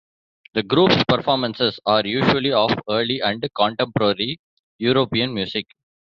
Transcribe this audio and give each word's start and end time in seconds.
The 0.55 0.63
group's 0.63 1.03
performances 1.07 1.79
are 1.85 2.03
usually 2.07 2.51
of 2.51 2.71
early 2.89 3.19
and 3.21 3.47
contemporary 3.53 4.39
European 4.79 5.31
music. 5.31 5.67